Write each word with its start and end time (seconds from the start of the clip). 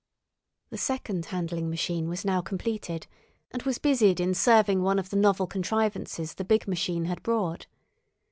The 0.71 0.79
second 0.79 1.25
handling 1.27 1.69
machine 1.69 2.09
was 2.09 2.25
now 2.25 2.41
completed, 2.41 3.05
and 3.51 3.61
was 3.61 3.77
busied 3.77 4.19
in 4.19 4.33
serving 4.33 4.81
one 4.81 4.97
of 4.97 5.11
the 5.11 5.15
novel 5.15 5.45
contrivances 5.45 6.33
the 6.33 6.43
big 6.43 6.67
machine 6.67 7.05
had 7.05 7.21
brought. 7.21 7.67